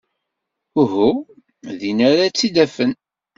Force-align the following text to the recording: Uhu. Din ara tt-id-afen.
Uhu. 0.81 1.09
Din 1.79 1.99
ara 2.09 2.25
tt-id-afen. 2.29 2.91